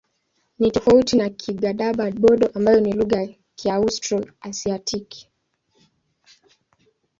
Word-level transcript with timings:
Ni 0.59 0.71
tofauti 0.71 1.17
na 1.17 1.29
Kigadaba-Bodo 1.29 2.47
ambayo 2.53 2.79
ni 2.81 2.91
lugha 2.93 3.21
ya 3.21 3.33
Kiaustro-Asiatiki. 3.55 5.29